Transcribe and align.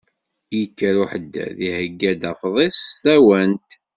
Yekker 0.57 0.95
uḥeddad 1.03 1.57
iheyya-d 1.67 2.21
afḍis 2.31 2.79
d 2.93 2.97
tawent. 3.01 3.69